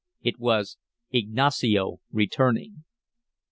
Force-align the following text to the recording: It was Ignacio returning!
It 0.23 0.39
was 0.39 0.79
Ignacio 1.11 1.99
returning! 2.09 2.85